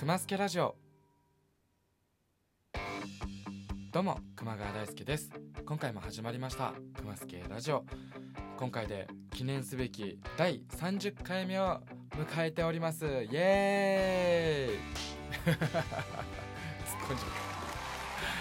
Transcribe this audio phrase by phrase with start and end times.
[0.00, 0.74] 熊助ラジオ。
[3.92, 5.30] どうも熊川大輔です。
[5.66, 7.84] 今回も始まりました熊助ラジオ。
[8.56, 11.80] 今回で記念すべき第30回目を
[12.12, 13.04] 迎えております。
[13.04, 14.78] イエーイ。
[15.44, 17.28] 突っ込んじゃっ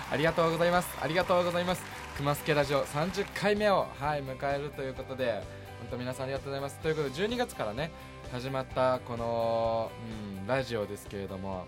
[0.08, 0.98] たありがとうございます。
[1.02, 1.84] ありがとうございます。
[2.16, 5.44] 熊助ラジオ30回目をはい迎えるということで
[5.80, 6.78] 本当皆さんありがとうございます。
[6.78, 7.92] ということで12月からね
[8.32, 9.92] 始まったこの、
[10.40, 11.66] うん、ラジオですけれども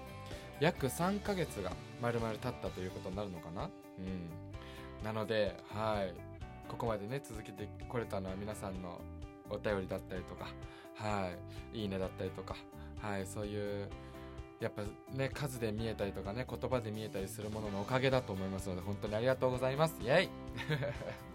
[0.59, 3.63] 約3ヶ月が丸々経ったということになるのかな？
[3.63, 5.03] うん。
[5.03, 6.13] なのではい。
[6.67, 9.01] ここまでね続けてこれたのは皆さんの
[9.49, 10.47] お便りだったりとか
[10.95, 11.31] は
[11.73, 11.79] い。
[11.81, 12.55] いいねだったりとか
[13.01, 13.25] はい。
[13.25, 13.89] そういう
[14.59, 14.83] やっぱ
[15.17, 19.95] ね数で見えたりとかね言葉で見えたりするもののおかげだと思いますので本当にありがとうございます。
[20.01, 20.29] イエイ！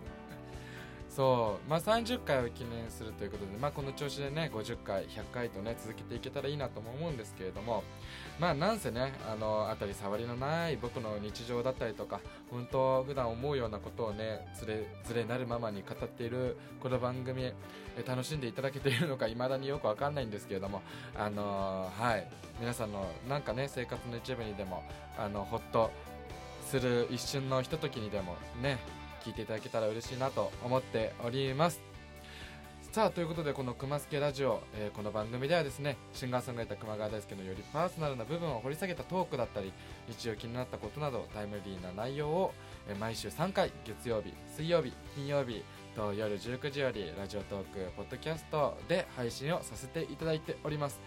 [1.16, 1.70] そう。
[1.70, 7.85] まあ30回を記念するということでまあこの調子でね50回100回とね続けていけたらいいなとも思うんですけれども
[8.38, 17.55] まあなんせねあの当たり障りのない僕の日常だったりとか本当普段思うようなことをねずれずれなるままに語っているこの番組え
[18.07, 20.83] 楽しんでいただけているのか未だによくわかんないんですけれども
[21.16, 22.29] あのはい。
[22.59, 24.83] 皆さんのなんかね生活の一部にでも
[25.18, 25.90] あのほっと
[26.66, 28.79] する一瞬のひとときにでもね
[29.27, 31.80] 聞いていただけたら嬉しいなと思っております。
[32.93, 39.71] さあということでこの「くまけラジオ」えーこの番組ではですねシンガーソングライター熊川大輔のよりパーソナルな部分を掘り下げたトークだったり
[40.09, 42.55] 日常気になったことなどタイムリーな内容を、
[42.88, 45.63] えー毎週3回月曜日水曜日金曜日
[45.95, 50.99] と夜19時よりラジオトークポッドキャストで配信をさせていただいております。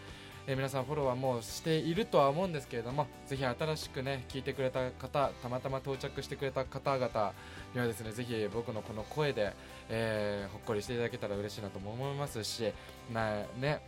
[0.50, 7.33] えー皆さんフォローはもうしているとは思うんですけれどもぜひ新しくね聞いてくれた方たまたま到着してくれた方々
[7.75, 9.53] にはですねぜひ僕のこの声で、
[9.89, 12.73] えーほっこりしていただけたら嬉しいなとも思いますし
[13.14, 13.80] なね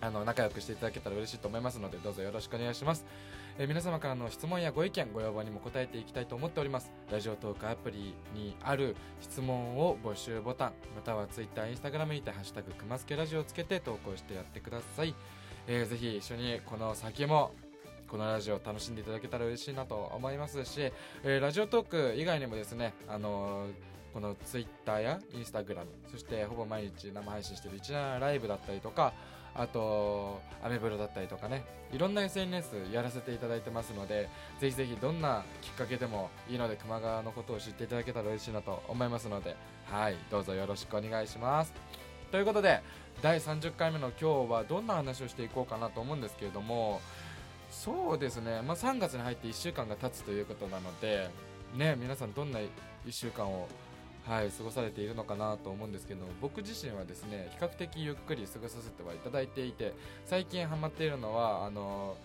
[0.00, 3.04] あの仲良くしていただけたら嬉しいと思いますのでどうぞよろしくお願いします、
[3.58, 6.90] えー皆様からの質問やご意見ご要望にも答えていきたいと思っております。
[7.10, 15.14] ラジオトークアプリにある質問を募集ボタンまたは Twitter、Instagram にて「ハッシュタグくますけラジオ」をつけて投稿してやってください、
[15.66, 17.52] えーぜひ一緒にこの先も
[18.08, 20.92] このラジオを楽しんでいただけたら嬉しいなと思いますし、
[21.24, 29.14] えーラジオトーク以外にもですね、あのーこのツイッターやインスタグラムそしてほぼ毎日生配信してる一覧ライブだったりとか
[29.54, 34.28] あとアメブロだったりとかねいろんな SNS やらせていただいてますので
[34.60, 39.56] ぜひぜひどんなきっかけでもいいので熊川のことを知っていただけたら嬉しいなと思いますので
[39.86, 42.01] はいどうぞよろしくお願いします。
[42.32, 42.80] ということで
[43.20, 47.02] 第30回目の今日はどんな話をしていこうかなと思うんですけれども
[47.70, 51.28] そうですね、まあ、3月に入って1週間が経つということなので、
[51.76, 52.68] ね、皆さんどんな1
[53.10, 53.68] 週間を、
[54.26, 59.92] はい、過ごされているのかなと思うんですけど僕自身はですね比較的ゆっくり過ごさせてはいただいていて
[60.24, 62.16] 最近ハマっているのはあの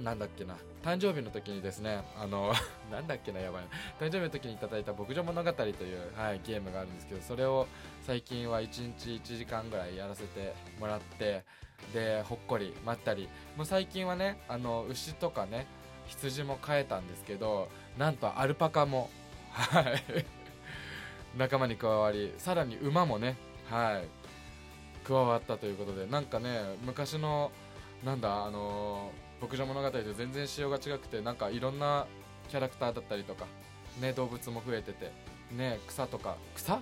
[0.00, 2.52] なんだっけな誕生日の時にですねあの
[2.90, 3.64] なんだっけなやばい
[4.00, 7.66] 誕生日の時にいただいた「牧場物語」という、はい、ゲームがあるんですけどそれを
[8.02, 11.44] 最近は1日1時間ぐらいやらせてもらって
[11.92, 13.28] でほっこりまったり。
[13.56, 15.66] もう最近はねあの牛とかね
[16.06, 17.68] 羊も飼えたんですけど
[17.98, 19.10] なんとアルパカも
[19.52, 20.02] はい
[21.36, 23.36] 仲間に加わりさらに馬もね
[23.70, 24.08] はい
[25.06, 27.52] 加わったということでなんかね昔の
[28.04, 29.12] なんだあの
[29.44, 32.06] 牧場物語と全然仕様が違くてなんかいろんな
[32.48, 33.44] キャラクターだったりとか
[34.00, 35.12] ね動物も増えてて
[35.52, 36.80] ね草とか草？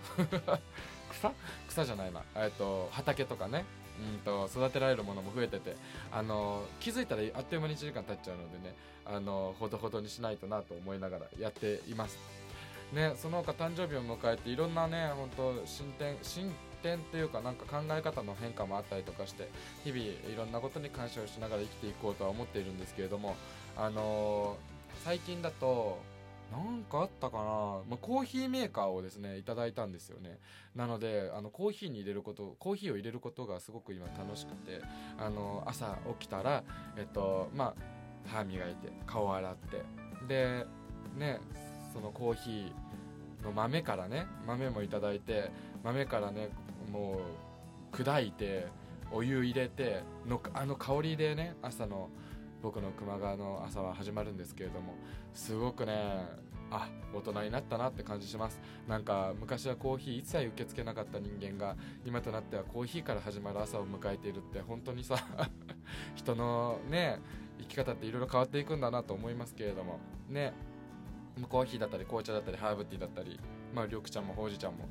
[1.11, 1.33] 草？
[1.69, 2.23] 草じゃないな。
[2.37, 3.65] えっと畑とかね。
[4.01, 5.77] うんと育てられるものも増えてて
[6.11, 8.75] あの気づいたらあっという間に1時間経っちゃうのでね
[9.05, 12.19] あのほどほどにしないとなと思いながらやっています。
[12.93, 16.53] ねその他誕生日を迎えていろんなね本当進展進展
[16.83, 19.49] というかなんか考え方の変化もあったりとかして
[19.85, 23.37] 日々いろんなことに感謝をしながら生きていこうとは思っているんですけれども
[23.77, 24.57] あの
[25.05, 25.99] 最近だと
[26.53, 30.39] なんかあったかな、まあ、コーヒーメーカーをですねいただいたんですよね。
[30.77, 34.83] なのであのコーヒーに入れることコーヒーを入れることがすごく今楽しくて
[35.19, 36.63] あの朝起きたら
[36.99, 37.75] えっとま
[38.27, 39.83] あ歯磨いて顔洗って
[40.29, 40.67] で
[41.17, 41.41] ね
[41.95, 45.51] そのコーヒーの豆からね豆もいただいて
[45.83, 46.51] 豆からね
[46.91, 47.21] も
[47.93, 48.67] う砕いて
[49.11, 52.09] お湯入れてのあの香りでね朝の
[52.63, 54.95] 僕の熊川の朝は始まるんですけれども
[55.35, 56.27] すごくね
[56.71, 58.59] あ大人になったなって感じします。
[58.89, 61.77] なんか昔はコーヒー一切受け付けなかった人間が
[62.07, 65.17] 今となってはコーヒーから始まる朝を迎えているって本当にさ
[66.15, 67.21] 人のね
[67.59, 69.99] 生き方っていろいろ変わっていくんだなと思いますけれども
[70.31, 70.55] ね。
[71.49, 73.41] コーヒーだったり紅茶だったりハーブティーだったり、
[73.73, 74.89] まあ、緑茶もほうじ茶も。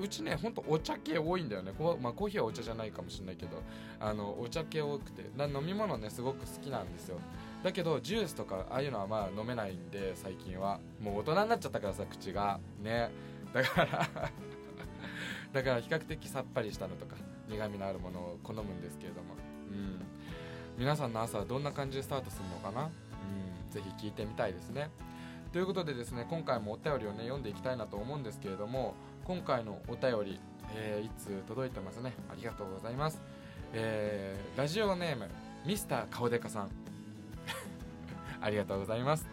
[0.00, 1.72] うちねほんとお茶系多いんだよね。
[1.76, 3.62] こ、まあ、コーヒーはお茶じゃないかもしれないけど。
[4.00, 5.22] あのお茶系多くて。
[5.38, 7.18] 飲み物ねすごく好きなんですよ。
[7.64, 10.78] だけどジュースとかああいうのはまあ飲めないんで最近は。
[11.00, 12.60] もう大人になっちゃったからさ口が。
[12.82, 13.10] ね。
[13.52, 14.08] だから
[15.52, 17.16] だから比較的さっぱりしたのとか
[17.48, 19.34] 苦味のあるものを好むんですけれども。
[19.70, 20.00] うん。
[20.76, 22.84] 皆さんの朝はどんな感じでスタートするのかな？
[22.84, 23.70] うん。
[23.70, 24.90] ぜひ聞いてみたいですね。
[25.52, 30.40] ということでですね今回もお便りをね読んでいきたいなと思うんですけれども今回のお便り、
[30.74, 32.12] えー、いつ届いてますね？
[32.30, 33.20] ありがとうございます、
[33.72, 35.28] えー、ラジオネーム
[35.66, 36.70] ミスター顔でかさん。
[38.40, 39.26] ありがとうございます。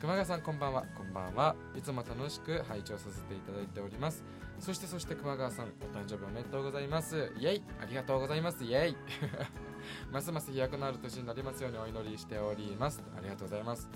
[0.00, 0.84] 熊谷さんこんばんは。
[0.96, 1.54] こんばんは。
[1.76, 4.24] いつも楽しく拝聴させていただいております。
[4.58, 7.32] そしてそして熊川さんお誕生日おめでとうございます。
[7.38, 7.62] イエイ。
[7.80, 8.64] ありがとうございます。
[8.64, 8.96] イエイ。
[10.10, 13.02] ますます飛躍のある年になりますようにお祈りしております。
[13.16, 13.88] ありがとうございます。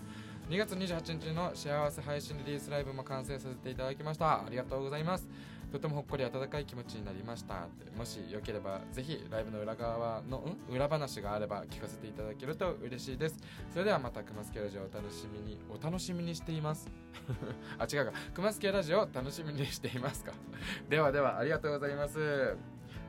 [0.50, 4.44] 2月28日の幸せ配信リリースライブも完成させていただきました。
[4.44, 5.28] ありがとうございます。
[5.70, 7.68] とてもほっこり温かい気持ちになりました。
[7.96, 10.38] もしよければぜひライブの裏側の
[10.68, 10.74] ん？
[10.74, 13.36] 裏話があれば聞かせていただけると嬉しいです。
[13.70, 16.90] それではまた熊助ラジオをお楽しみにお楽しみにしています。
[17.78, 18.12] あ違うか。
[18.34, 20.32] 熊助ラジオを楽しみにしていますか。
[20.90, 22.56] ではではありがとうございます。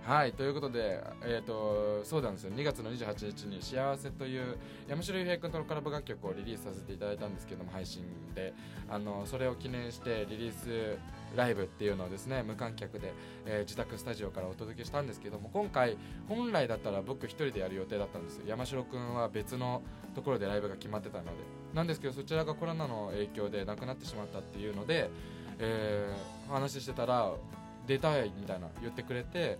[0.03, 2.51] はいということで、えーと、そうなんですよ。
[2.51, 4.57] 2月の28日に「幸せ」という
[4.87, 8.03] 山城雄平君とのコラボ楽曲をリリースさせていただいたんですけども配信
[8.33, 8.53] で。
[8.89, 10.97] あのそれを記念してリリース
[11.33, 13.13] ライブっていうのをですね無観客で、
[13.45, 18.43] えー、自宅スタジオからお届けしたんですけども今回本来だったら僕1人でやる予定だったんですよ。
[18.47, 19.81] 山城君は別の
[20.13, 21.31] ところでライブが決まってたので。
[21.73, 25.09] なんですけどそちらがコロナの影響でなくなってしまったっていうので、
[25.59, 27.31] えー、話してたら
[27.87, 29.57] 出たいみたいな言ってくれて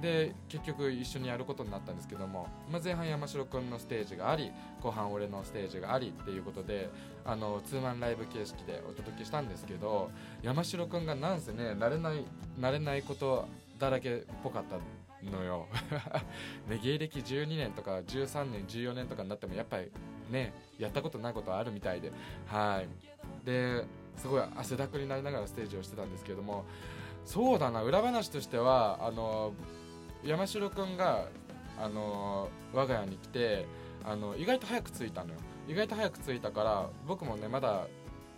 [0.00, 4.50] で結局一緒にやることになったんですけども、まあ、前半山城君のステージがあり
[4.82, 6.90] 後半俺のステージがありっていうことで
[7.24, 10.10] あのツーマンライブ形式でお届けしたんですけど
[10.42, 12.24] 山城君がなんせね慣れない
[12.58, 13.48] 慣れないこと
[13.78, 14.76] だらけっぽかった
[15.30, 15.66] のよ。
[16.68, 19.90] ね、芸歴12年とか13年14年とかになってもやっぱり
[20.30, 22.12] ねやったことないことあるみたいで。
[22.46, 22.88] はい。
[23.44, 23.84] で
[24.16, 26.64] すごい汗だくになりながらステージをしてたんですけども
[27.24, 29.52] そうだな裏話としてはあの
[30.24, 31.28] 山城君が、
[31.78, 33.66] あの我が家に来て
[34.04, 35.36] あの意外と早く着いたのよ。
[35.66, 37.86] 意外と早く着いたから僕もねまだ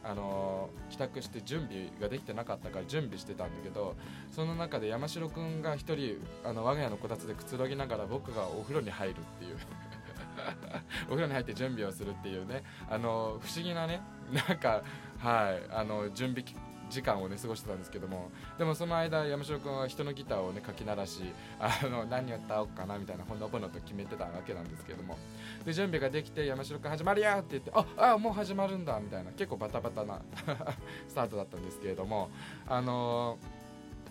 [0.03, 3.97] あの帰宅して準備ができてなかったから準備してたんだけど
[4.31, 9.57] その中で山城君が1人あの我が家のこたつでくつろぎながら僕がお風呂に入るっていう。
[11.09, 12.63] お風呂に入って準備をするっていうね。
[12.89, 14.01] あの不思議なね
[14.33, 14.83] なんか
[15.19, 16.45] はいあの準備
[16.89, 21.23] 時間をね過ごしてたんですけどもでもその間山城君は人のギターをねかき鳴らし
[21.59, 25.17] あの何を歌おうかなみたいなほんのぼのと決めてたわけなんですけども。
[25.65, 30.21] で準備ができて山城君始まるやって言ってああもう始まるんだみたいな結構バタバタな
[31.09, 32.31] スタートだったんですけれども
[32.69, 33.56] あのー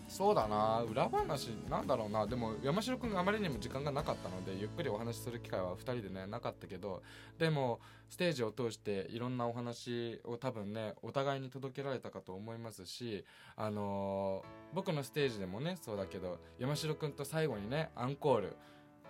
[0.07, 0.83] そうだな。
[0.83, 2.27] 裏話なんだろうな。
[2.27, 7.01] でも山城君があまりにも時間がなかったのでゆっくりお話しする機会は2人でねなかったけど
[7.39, 7.79] でも
[8.09, 13.25] ステージを通していろんなお話を多分ねお互いに届けられたかと思いますし
[13.55, 18.55] あのー、僕のステージでもねそうだけど山城君と最後にねアンコール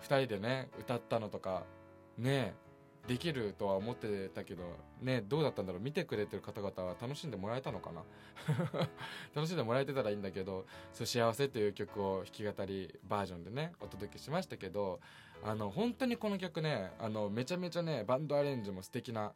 [0.02, 1.64] 2人でね歌ったのとか
[2.18, 2.54] ね
[3.06, 4.62] できるとは思ってたけど
[5.00, 5.82] ねどうだったんだろう。
[5.82, 8.02] 見てくれてる方々は楽しんでもらえたのかな。
[9.34, 15.00] 楽しんでもらえてたらいいんだけど「そう幸せ」という曲を弾き語りバージョンでねお届けしましたけど
[15.42, 19.32] あの本当にこの曲ねあのめちゃめちゃねバンドアレンジも素敵な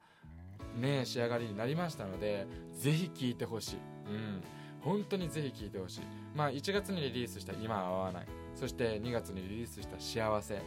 [0.76, 3.76] ね仕上がりになりましたのでぜひ聴いてほしい。
[4.08, 4.42] うん。
[4.80, 6.00] 本当にぜひ聴いてほしい。
[6.34, 10.60] まあ1月にリリースした「今は会わない」そして2月にリリースした「幸せ」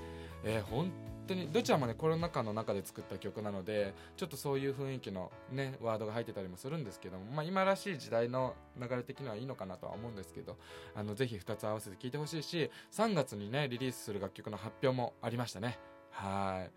[0.46, 0.92] えー、本
[1.28, 10.58] 当にどちらもねコロナ禍の中で作った曲なのでちょっとそういう雰囲気のねワードが入ってたりもするんですけども、まあ、今らしい時代の流れ的にはいいのかなとは思うんですけど
[10.96, 15.80] あのぜひ2つ合わせて聴いてほしいし3月にねリリースする楽曲の発表もありましたね。
[16.12, 16.72] はい。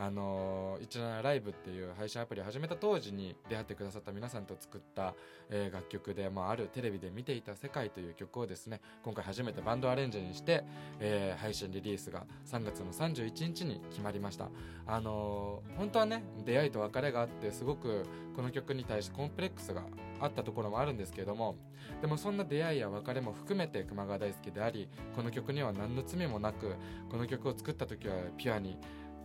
[0.00, 5.14] あの17ライブっていう配信アプリを始めた当時に出会ってくださった皆さんと作った、
[5.50, 10.62] えー、楽曲で、まあ、あるテレビで見ていた世界という曲をですね今回初めてバンドアレンジにして、
[11.00, 14.50] えー、配信リリースが3月の31日に決まりました。
[14.86, 18.04] あのー、本当はね出会いと別れがあってすごく
[18.36, 19.82] この曲に対してコンプレックスが
[20.20, 21.56] あったところもあるんですけれども
[22.00, 26.76] でもそんな出会いや別れも含めて熊川大輔でありこの曲には何の罪もなく
[27.10, 28.78] この曲を作った時はピュアに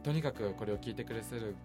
[0.03, 1.55] とにかくこれを聞いてくれる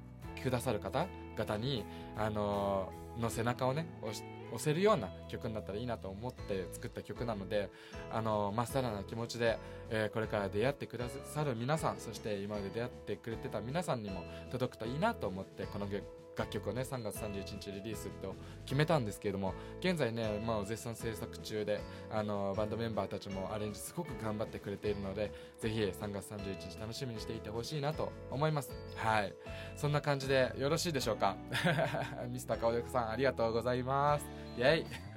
[0.43, 1.85] くださる方々に、
[2.17, 4.15] あのの背中をね押
[4.59, 7.69] せるような曲になったらいいなと思って作った曲なので、
[8.13, 9.59] あのまっさらな気持ちで、
[9.91, 16.05] えー、これから出会ってくださる皆さんそして今まで出会ってくれてた皆さんにも届くといいなと思ってこの曲
[16.39, 21.81] 楽曲をね3月31日リリースと決めたんですけれども現在ね、まあ、絶賛制作中で
[22.11, 28.71] あのバンドメンバーたちもアレンジすごく頑張ってくれているのでぜひ3月31日楽しみにしていてほしいなと思います。
[28.97, 29.35] はい。
[29.77, 31.37] そんな感じでよろしいでしょうか？
[32.31, 34.27] ミスターかおでこさんありがとうございます。
[34.57, 35.08] イェイ。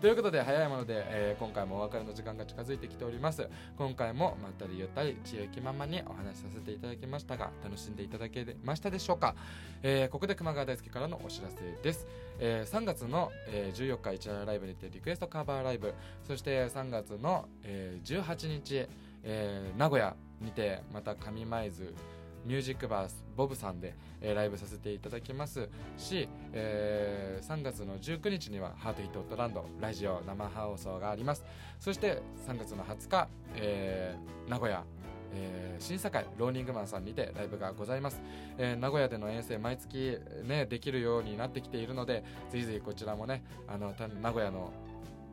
[0.00, 3.48] ということで早いもので、えー、今回もお別れの時間が近づいてきております。
[3.76, 9.34] 今回もまったりゆったり知恵気ままにお話しさせていただきましたが楽しんでいただけましたでしょうか、
[9.82, 12.06] えー、ここで熊川大輔からのお知らせです、
[12.38, 15.94] えー、3月の、えー、14日一夜ライブにてリクエストカバーライブ。
[16.26, 18.86] そして3月の、えー、18日、
[19.24, 21.94] えー、名古屋にてまた上舞鶴
[22.44, 25.68] ミュージックバースボブさんで、えー、ライブさせていただきます。
[25.96, 31.44] し、えー、3月の19日にはハートヒットオットランドラジオ生放送があります。
[31.78, 34.84] そして3月の20日、えー、名古屋
[35.34, 38.20] えー、審査会ローニングマンさんにてライブがございます、
[38.58, 44.72] えー、名古屋での遠征毎月ねできるようになってきているのでぜひぜひこちらもねあの名古屋の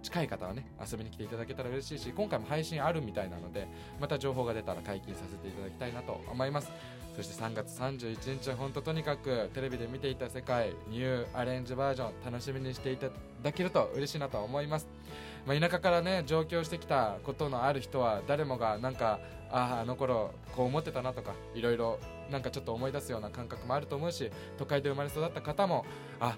[0.01, 3.68] 近い方はね遊びに来ていただけたら嬉しいし今回も配信あるみたいなので
[4.00, 6.72] また情報が出たら解禁させていただきたいなと思います。
[7.20, 13.08] そして3月31日は本当とにかくテレビで見ていた世界ニューアレンジバージョン楽しみにしていた
[13.44, 14.88] だけると嬉しいなと思います、
[15.46, 19.20] まあ、田舎からね上京してきたことのある人は誰もがなんか
[19.51, 22.00] あああの頃こう思ってたなとかいろいろ
[22.32, 25.86] なんかちょっと思い出すような感覚もあると思うし都会で生まれ育った方も
[26.22, 26.38] あ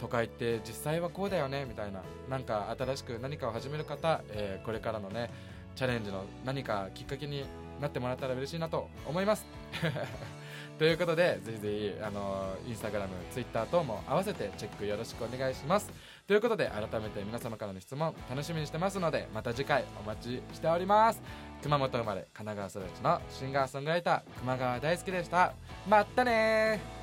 [0.00, 2.02] 都会って実際はこうだよねみたいな。
[2.28, 5.30] なんか新しく何かを始める方、えー、これからのね
[5.76, 7.44] チャレンジの何かきっかけに
[7.80, 9.44] なってもらったら嬉しいなと思います。
[10.78, 15.90] ということでぜひぜひあのインスタグラムツイッター等も合わせてチェックよろしくお願いします。
[16.26, 21.20] ということで改めて皆様からの質問楽しみにしてますのでまた次回お待ちしております。
[21.62, 25.52] 熊本生まれ神奈川育ちのシンガーソングライター熊川大輔でした。
[25.86, 26.99] まったね